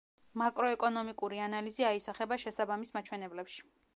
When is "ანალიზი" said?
1.47-1.85